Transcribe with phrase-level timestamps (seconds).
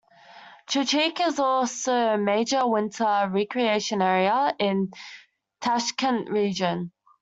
[0.67, 4.91] Chirchiq is also a major winter recreation area in
[5.61, 6.91] Tashkent Region.